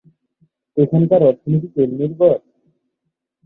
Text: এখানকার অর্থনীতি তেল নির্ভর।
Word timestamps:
এখানকার 0.77 1.21
অর্থনীতি 1.23 1.67
তেল 1.75 1.89
নির্ভর। 1.99 2.37